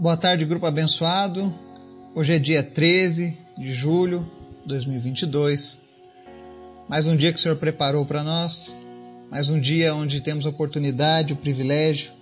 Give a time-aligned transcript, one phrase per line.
[0.00, 1.52] Boa tarde, grupo abençoado.
[2.14, 4.26] Hoje é dia 13 de julho
[4.62, 5.78] de 2022.
[6.88, 8.70] Mais um dia que o Senhor preparou para nós.
[9.30, 12.12] Mais um dia onde temos a oportunidade, o privilégio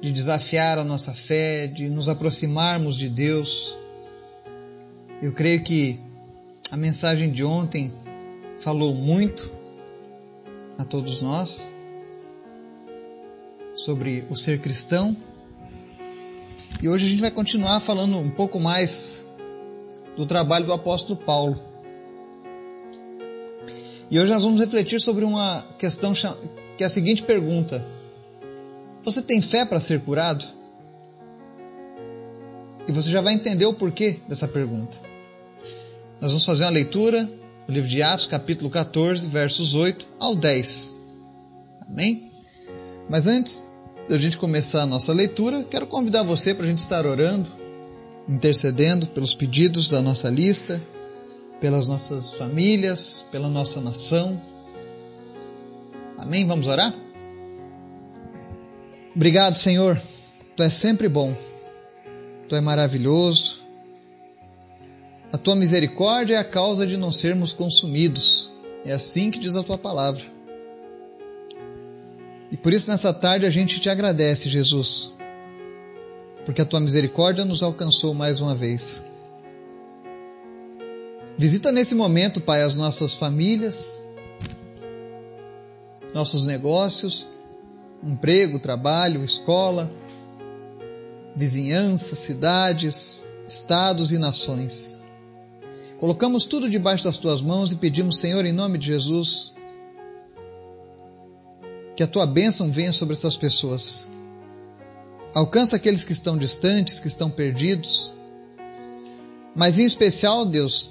[0.00, 3.76] de desafiar a nossa fé, de nos aproximarmos de Deus.
[5.20, 5.98] Eu creio que
[6.70, 7.92] a mensagem de ontem
[8.60, 9.50] falou muito
[10.78, 11.72] a todos nós
[13.74, 15.16] sobre o ser cristão
[16.84, 19.24] e hoje a gente vai continuar falando um pouco mais
[20.18, 21.58] do trabalho do apóstolo Paulo.
[24.10, 26.12] E hoje nós vamos refletir sobre uma questão
[26.76, 27.82] que é a seguinte pergunta:
[29.02, 30.44] Você tem fé para ser curado?
[32.86, 34.94] E você já vai entender o porquê dessa pergunta.
[36.20, 37.24] Nós vamos fazer uma leitura
[37.66, 40.98] do livro de Atos, capítulo 14, versos 8 ao 10.
[41.88, 42.30] Amém?
[43.08, 43.64] Mas antes,
[44.08, 47.48] da gente começar a nossa leitura, quero convidar você para a gente estar orando,
[48.28, 50.82] intercedendo pelos pedidos da nossa lista,
[51.60, 54.40] pelas nossas famílias, pela nossa nação.
[56.18, 56.46] Amém?
[56.46, 56.94] Vamos orar?
[59.14, 60.00] Obrigado, Senhor.
[60.56, 61.34] Tu és sempre bom.
[62.48, 63.62] Tu és maravilhoso.
[65.32, 68.52] A tua misericórdia é a causa de não sermos consumidos.
[68.84, 70.24] É assim que diz a tua palavra.
[72.64, 75.12] Por isso nessa tarde a gente te agradece, Jesus,
[76.46, 79.04] porque a tua misericórdia nos alcançou mais uma vez.
[81.36, 84.00] Visita nesse momento, Pai, as nossas famílias,
[86.14, 87.28] nossos negócios,
[88.02, 89.92] emprego, trabalho, escola,
[91.36, 94.98] vizinhança, cidades, estados e nações.
[96.00, 99.52] Colocamos tudo debaixo das tuas mãos e pedimos, Senhor, em nome de Jesus,
[101.96, 104.08] que a tua bênção venha sobre essas pessoas.
[105.32, 108.12] Alcança aqueles que estão distantes, que estão perdidos.
[109.54, 110.90] Mas em especial, Deus,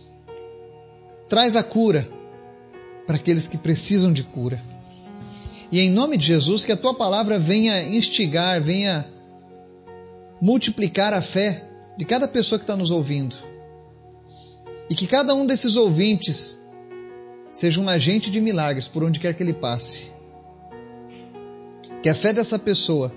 [1.27, 2.07] traz a cura
[3.05, 4.61] para aqueles que precisam de cura.
[5.71, 9.05] E em nome de Jesus, que a tua palavra venha instigar, venha
[10.41, 11.67] multiplicar a fé
[11.97, 13.35] de cada pessoa que está nos ouvindo.
[14.89, 16.57] E que cada um desses ouvintes
[17.51, 20.11] seja um agente de milagres por onde quer que ele passe.
[22.03, 23.11] Que a fé dessa pessoa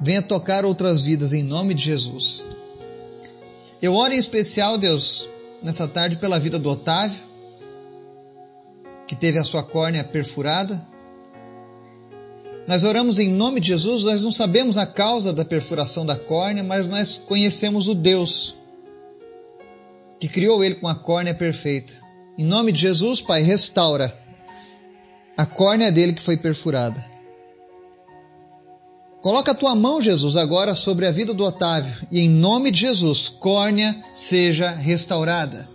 [0.00, 2.46] venha tocar outras vidas em nome de Jesus.
[3.82, 5.28] Eu oro em especial, Deus,
[5.60, 7.18] nessa tarde pela vida do Otávio,
[9.08, 10.80] que teve a sua córnea perfurada.
[12.68, 16.62] Nós oramos em nome de Jesus, nós não sabemos a causa da perfuração da córnea,
[16.62, 18.54] mas nós conhecemos o Deus
[20.20, 21.92] que criou ele com a córnea perfeita.
[22.38, 24.16] Em nome de Jesus, Pai, restaura
[25.36, 27.12] a córnea dele que foi perfurada.
[29.22, 32.80] Coloca a tua mão, Jesus, agora sobre a vida do Otávio e em nome de
[32.80, 35.68] Jesus, córnea seja restaurada.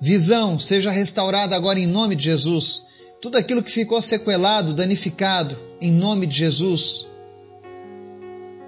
[0.00, 2.84] Visão seja restaurada agora em nome de Jesus.
[3.22, 7.06] Tudo aquilo que ficou sequelado, danificado, em nome de Jesus,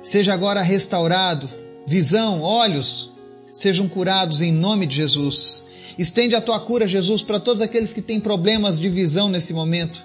[0.03, 1.49] seja agora restaurado.
[1.87, 3.11] Visão, olhos,
[3.53, 5.65] sejam curados em nome de Jesus.
[5.99, 10.05] Estende a tua cura, Jesus, para todos aqueles que têm problemas de visão nesse momento.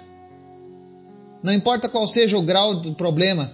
[1.42, 3.52] Não importa qual seja o grau do problema,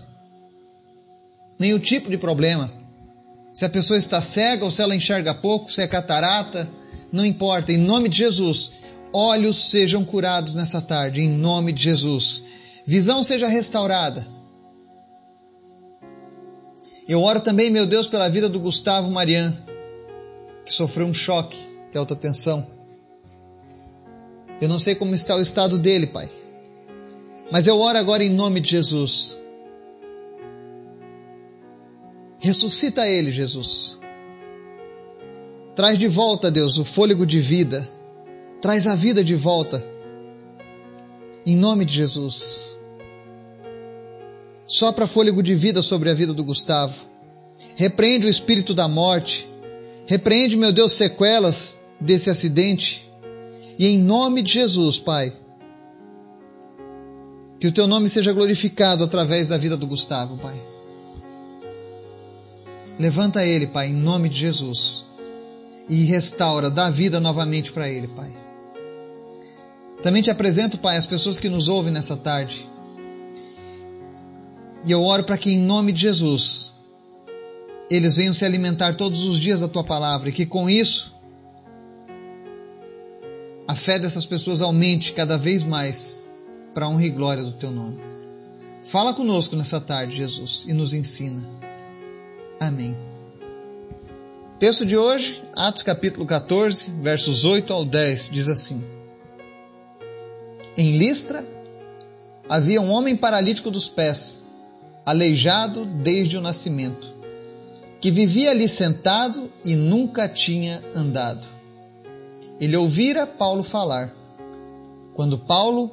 [1.59, 2.73] nem o tipo de problema.
[3.53, 6.69] Se a pessoa está cega ou se ela enxerga pouco, se é catarata,
[7.13, 7.73] não importa.
[7.73, 8.73] Em nome de Jesus,
[9.13, 12.43] olhos sejam curados nessa tarde, em nome de Jesus.
[12.87, 14.27] Visão seja restaurada.
[17.07, 19.55] Eu oro também, meu Deus, pela vida do Gustavo Marian,
[20.65, 22.67] que sofreu um choque de alta tensão.
[24.61, 26.29] Eu não sei como está o estado dele, Pai.
[27.51, 29.37] Mas eu oro agora em nome de Jesus.
[32.39, 34.01] Ressuscita ele, Jesus.
[35.77, 37.89] Traz de volta, Deus, o fôlego de vida.
[38.61, 39.85] Traz a vida de volta.
[41.45, 42.77] Em nome de Jesus.
[44.67, 47.07] Sopra fôlego de vida sobre a vida do Gustavo.
[47.77, 49.47] Repreende o espírito da morte.
[50.07, 53.11] Repreende, meu Deus, sequelas desse acidente.
[53.79, 55.37] E em nome de Jesus, Pai,
[57.59, 60.61] que o teu nome seja glorificado através da vida do Gustavo, Pai.
[62.99, 65.05] Levanta ele, Pai, em nome de Jesus.
[65.89, 68.31] E restaura, dá vida novamente para ele, Pai.
[70.03, 72.69] Também te apresento, Pai, as pessoas que nos ouvem nessa tarde.
[74.85, 76.73] E eu oro para que, em nome de Jesus,
[77.89, 81.12] eles venham se alimentar todos os dias da tua palavra e que com isso
[83.73, 86.27] a fé dessas pessoas aumente cada vez mais
[86.75, 87.99] para a honra e glória do teu nome.
[88.85, 91.43] Fala conosco nessa tarde, Jesus, e nos ensina.
[92.61, 92.95] Amém.
[94.59, 98.85] Texto de hoje, Atos capítulo 14, versos 8 ao 10, diz assim:
[100.77, 101.43] Em Listra
[102.47, 104.43] havia um homem paralítico dos pés,
[105.07, 107.11] aleijado desde o nascimento,
[108.03, 111.62] que vivia ali sentado e nunca tinha andado.
[112.63, 114.15] Ele ouvira Paulo falar.
[115.15, 115.91] Quando Paulo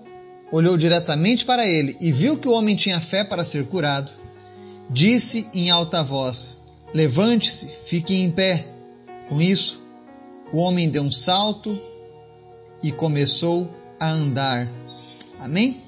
[0.51, 4.11] olhou diretamente para ele e viu que o homem tinha fé para ser curado,
[4.87, 6.59] disse em alta voz:
[6.93, 8.67] Levante-se, fique em pé.
[9.27, 9.81] Com isso,
[10.53, 11.75] o homem deu um salto
[12.83, 13.67] e começou
[13.99, 14.69] a andar.
[15.39, 15.81] Amém?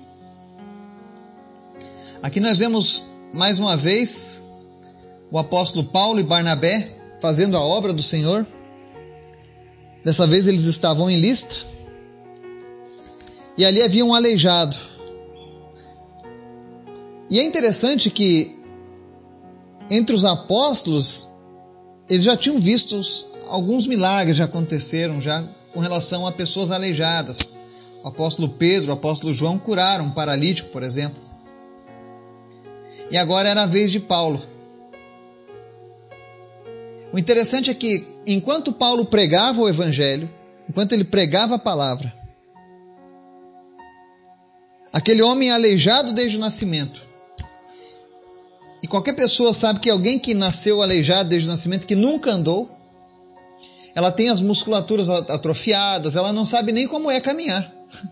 [2.24, 3.04] Aqui nós vemos
[3.36, 4.42] mais uma vez
[5.30, 8.48] o apóstolo Paulo e Barnabé fazendo a obra do Senhor.
[10.04, 11.60] Dessa vez eles estavam em Listra
[13.58, 14.76] e ali havia um aleijado.
[17.30, 18.60] E é interessante que
[19.90, 21.30] entre os apóstolos
[22.10, 23.00] eles já tinham visto
[23.48, 25.44] alguns milagres já aconteceram já
[25.74, 27.58] com relação a pessoas aleijadas.
[28.04, 31.22] O apóstolo Pedro, o apóstolo João curaram um paralítico, por exemplo.
[33.12, 34.42] E agora era a vez de Paulo.
[37.14, 40.34] O interessante é que enquanto Paulo pregava o evangelho,
[40.70, 42.14] enquanto ele pregava a palavra,
[44.92, 47.02] aquele homem aleijado desde o nascimento,
[48.82, 52.70] e qualquer pessoa sabe que alguém que nasceu aleijado desde o nascimento, que nunca andou,
[53.94, 57.72] ela tem as musculaturas atrofiadas, ela não sabe nem como é caminhar.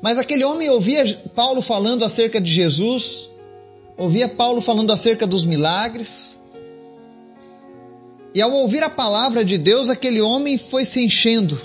[0.00, 1.04] Mas aquele homem ouvia
[1.34, 3.28] Paulo falando acerca de Jesus,
[3.96, 6.37] ouvia Paulo falando acerca dos milagres.
[8.34, 11.60] E ao ouvir a palavra de Deus, aquele homem foi se enchendo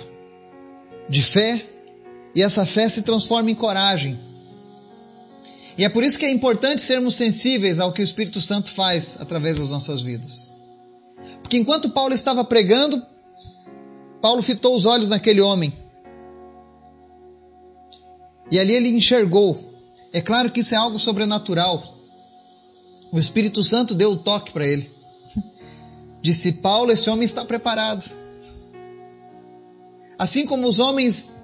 [1.10, 1.66] de fé,
[2.36, 4.18] e essa fé se transforma em coragem.
[5.78, 9.18] E é por isso que é importante sermos sensíveis ao que o Espírito Santo faz
[9.20, 10.52] através das nossas vidas.
[11.42, 13.04] Porque enquanto Paulo estava pregando,
[14.22, 15.74] Paulo fitou os olhos naquele homem.
[18.52, 19.58] E ali ele enxergou.
[20.14, 21.84] É claro que isso é algo sobrenatural.
[23.12, 24.90] O Espírito Santo deu o toque para ele.
[26.24, 28.10] Disse: Paulo, esse homem está preparado.
[30.18, 31.36] Assim como os homens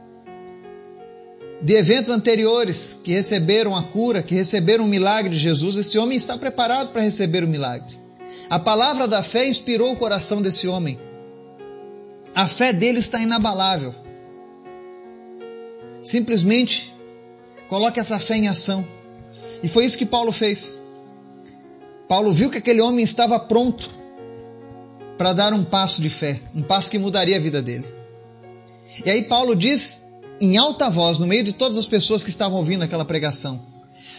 [1.62, 6.18] de eventos anteriores que receberam a cura, que receberam o milagre de Jesus, esse homem
[6.18, 8.00] está preparado para receber o milagre.
[8.50, 10.98] A palavra da fé inspirou o coração desse homem.
[12.34, 13.94] A fé dele está inabalável.
[16.02, 16.96] Simplesmente
[17.68, 18.88] coloque essa fé em ação.
[19.62, 20.80] E foi isso que Paulo fez.
[22.08, 24.00] Paulo viu que aquele homem estava pronto
[25.20, 27.86] para dar um passo de fé, um passo que mudaria a vida dele.
[29.06, 30.08] E aí Paulo diz
[30.40, 33.62] em alta voz, no meio de todas as pessoas que estavam ouvindo aquela pregação: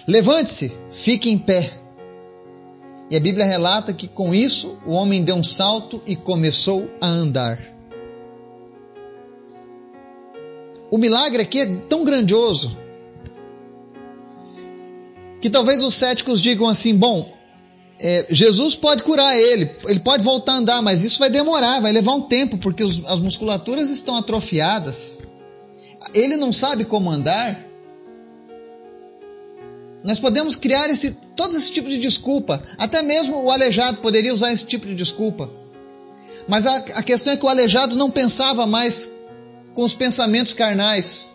[0.06, 1.72] Levante-se, fique em pé.
[3.10, 7.06] E a Bíblia relata que com isso o homem deu um salto e começou a
[7.06, 7.58] andar.
[10.90, 12.76] O milagre aqui é tão grandioso
[15.40, 17.39] que talvez os céticos digam assim: bom,
[18.00, 21.92] é, Jesus pode curar ele, ele pode voltar a andar, mas isso vai demorar, vai
[21.92, 25.18] levar um tempo, porque os, as musculaturas estão atrofiadas
[26.14, 27.66] ele não sabe como andar,
[30.02, 32.62] nós podemos criar esse, todos esse tipo de desculpa.
[32.78, 35.50] Até mesmo o aleijado poderia usar esse tipo de desculpa.
[36.48, 39.10] Mas a, a questão é que o aleijado não pensava mais
[39.74, 41.34] com os pensamentos carnais.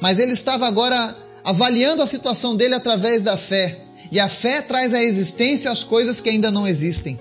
[0.00, 3.78] Mas ele estava agora avaliando a situação dele através da fé.
[4.10, 7.18] E a fé traz à existência as coisas que ainda não existem.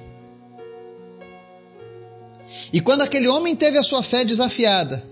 [2.74, 5.03] E quando aquele homem teve a sua fé desafiada,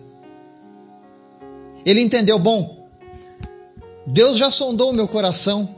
[1.86, 2.88] ele entendeu: bom,
[4.06, 5.76] Deus já sondou o meu coração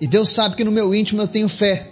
[0.00, 1.88] e Deus sabe que no meu íntimo eu tenho fé.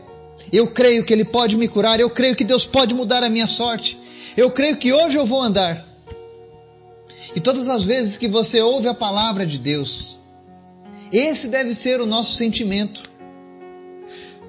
[0.52, 3.46] Eu creio que Ele pode me curar, eu creio que Deus pode mudar a minha
[3.46, 3.98] sorte,
[4.36, 5.86] eu creio que hoje eu vou andar.
[7.34, 10.18] E todas as vezes que você ouve a palavra de Deus,
[11.12, 13.09] esse deve ser o nosso sentimento.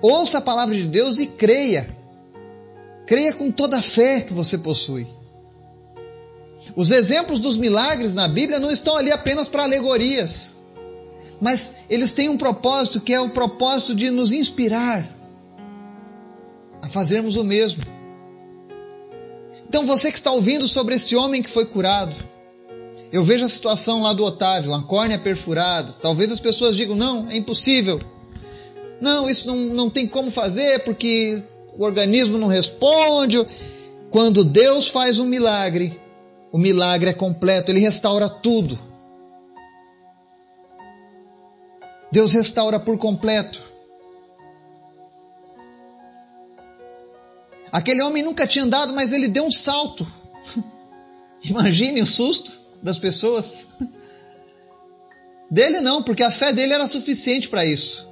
[0.02, 1.88] Ouça a palavra de Deus e creia.
[3.06, 5.08] Creia com toda a fé que você possui.
[6.76, 10.56] Os exemplos dos milagres na Bíblia não estão ali apenas para alegorias,
[11.40, 15.10] mas eles têm um propósito que é o propósito de nos inspirar
[16.82, 17.84] a fazermos o mesmo.
[19.68, 22.16] Então você que está ouvindo sobre esse homem que foi curado,
[23.12, 25.94] eu vejo a situação lá do Otávio, a córnea perfurada.
[26.02, 28.02] Talvez as pessoas digam: não, é impossível.
[29.02, 31.44] Não, isso não, não tem como fazer porque
[31.76, 33.38] o organismo não responde.
[34.12, 36.00] Quando Deus faz um milagre,
[36.52, 38.78] o milagre é completo, ele restaura tudo.
[42.12, 43.60] Deus restaura por completo.
[47.72, 50.06] Aquele homem nunca tinha andado, mas ele deu um salto.
[51.44, 52.52] Imagine o susto
[52.84, 53.68] das pessoas.
[55.50, 58.11] Dele não, porque a fé dele era suficiente para isso.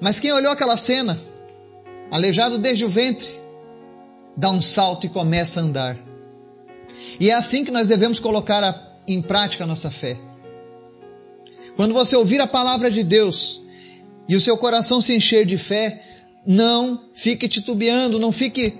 [0.00, 1.18] Mas quem olhou aquela cena,
[2.10, 3.28] aleijado desde o ventre,
[4.36, 5.96] dá um salto e começa a andar.
[7.18, 10.16] E é assim que nós devemos colocar a, em prática a nossa fé.
[11.76, 13.60] Quando você ouvir a palavra de Deus
[14.28, 16.02] e o seu coração se encher de fé,
[16.46, 18.74] não fique titubeando, não fique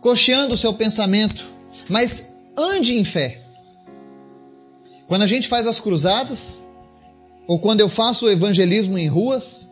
[0.00, 1.44] cocheando o seu pensamento,
[1.88, 3.42] mas ande em fé.
[5.06, 6.62] Quando a gente faz as cruzadas,
[7.46, 9.70] ou quando eu faço o evangelismo em ruas,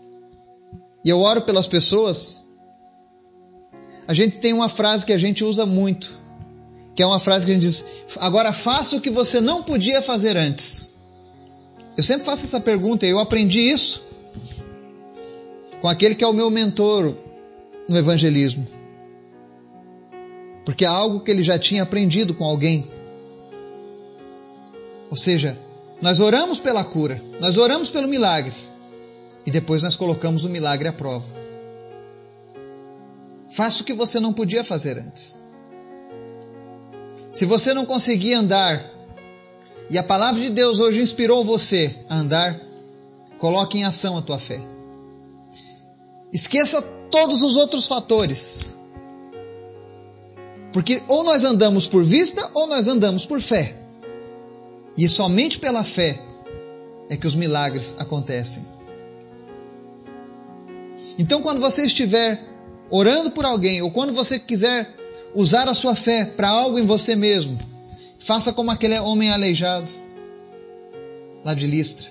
[1.04, 2.42] e eu oro pelas pessoas,
[4.08, 6.18] a gente tem uma frase que a gente usa muito,
[6.94, 7.84] que é uma frase que a gente diz:
[8.18, 10.92] agora faça o que você não podia fazer antes.
[11.96, 14.02] Eu sempre faço essa pergunta e eu aprendi isso
[15.80, 17.14] com aquele que é o meu mentor
[17.87, 18.66] no evangelismo.
[20.64, 22.90] Porque é algo que ele já tinha aprendido com alguém.
[25.11, 25.56] Ou seja,
[26.00, 28.54] nós oramos pela cura, nós oramos pelo milagre
[29.47, 31.27] e depois nós colocamos o milagre à prova.
[33.51, 35.35] Faça o que você não podia fazer antes.
[37.31, 38.85] Se você não conseguia andar
[39.91, 42.59] e a palavra de Deus hoje inspirou você a andar,
[43.39, 44.61] coloque em ação a tua fé.
[46.33, 48.75] Esqueça todos os outros fatores.
[50.73, 53.77] Porque ou nós andamos por vista ou nós andamos por fé.
[54.97, 56.21] E somente pela fé
[57.09, 58.67] é que os milagres acontecem.
[61.18, 62.40] Então, quando você estiver
[62.90, 64.92] orando por alguém, ou quando você quiser
[65.35, 67.59] usar a sua fé para algo em você mesmo,
[68.18, 69.88] faça como aquele homem aleijado
[71.44, 72.09] lá de Listra.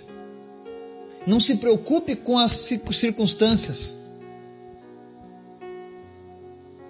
[1.26, 2.52] Não se preocupe com as
[2.92, 3.98] circunstâncias.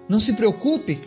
[0.09, 0.99] Não se preocupe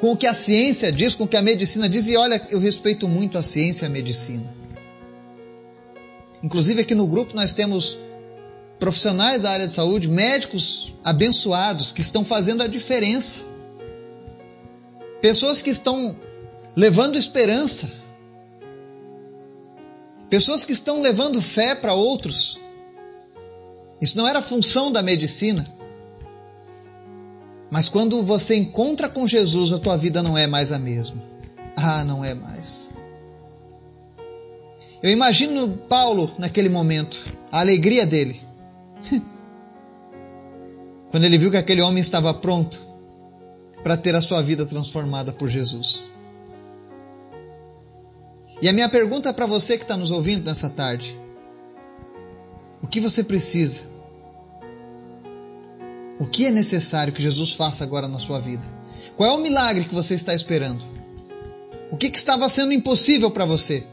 [0.00, 2.58] com o que a ciência diz, com o que a medicina diz, e olha, eu
[2.58, 4.54] respeito muito a ciência e a medicina.
[6.42, 7.98] Inclusive aqui no grupo nós temos
[8.80, 13.42] profissionais da área de saúde, médicos abençoados que estão fazendo a diferença.
[15.20, 16.16] Pessoas que estão
[16.74, 17.88] levando esperança.
[20.30, 22.58] Pessoas que estão levando fé para outros.
[24.00, 25.66] Isso não era função da medicina.
[27.70, 31.22] Mas quando você encontra com Jesus, a tua vida não é mais a mesma.
[31.76, 32.88] Ah, não é mais.
[35.02, 38.49] Eu imagino Paulo naquele momento, a alegria dele.
[41.10, 42.80] Quando ele viu que aquele homem estava pronto
[43.82, 46.10] para ter a sua vida transformada por Jesus.
[48.62, 51.18] E a minha pergunta para você que está nos ouvindo nessa tarde:
[52.82, 53.90] o que você precisa
[56.20, 58.62] o que é necessário que Jesus faça agora na sua vida?
[59.16, 60.84] Qual é o milagre que você está esperando?
[61.90, 63.86] O que, que estava sendo impossível para você,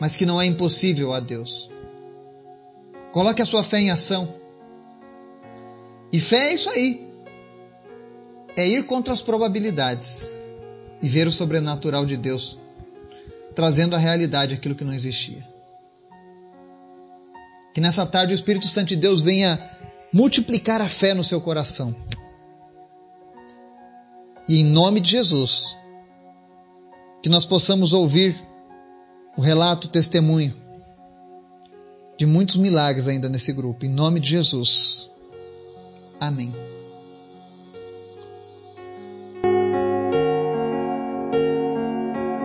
[0.00, 1.70] mas que não é impossível a Deus?
[3.12, 4.34] Coloque a sua fé em ação.
[6.12, 7.06] E fé é isso aí.
[8.56, 10.32] É ir contra as probabilidades
[11.00, 12.58] e ver o sobrenatural de Deus,
[13.54, 15.46] trazendo à realidade aquilo que não existia.
[17.72, 19.70] Que nessa tarde o Espírito Santo de Deus venha
[20.12, 21.94] multiplicar a fé no seu coração.
[24.48, 25.76] E em nome de Jesus,
[27.22, 28.34] que nós possamos ouvir
[29.36, 30.67] o relato, o testemunho
[32.18, 33.86] de muitos milagres ainda nesse grupo.
[33.86, 35.10] Em nome de Jesus.
[36.20, 36.52] Amém.